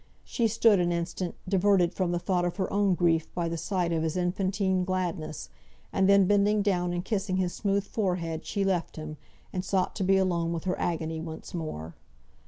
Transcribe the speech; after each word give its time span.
She 0.23 0.47
stood 0.47 0.79
an 0.79 0.91
instant, 0.91 1.35
diverted 1.47 1.93
from 1.93 2.11
the 2.11 2.17
thought 2.17 2.43
of 2.43 2.55
her 2.57 2.73
own 2.73 2.95
grief 2.95 3.31
by 3.35 3.47
the 3.47 3.55
sight 3.55 3.91
of 3.93 4.01
his 4.01 4.17
infantine 4.17 4.83
gladness; 4.83 5.47
and 5.93 6.09
then 6.09 6.25
bending 6.25 6.63
down 6.63 6.91
and 6.91 7.05
kissing 7.05 7.37
his 7.37 7.53
smooth 7.53 7.83
forehead, 7.83 8.43
she 8.43 8.63
left 8.65 8.95
him, 8.95 9.17
and 9.53 9.63
sought 9.63 9.95
to 9.97 10.03
be 10.03 10.17
alone 10.17 10.53
with 10.53 10.63
her 10.63 10.79
agony 10.79 11.19
once 11.21 11.53
more. 11.53 11.93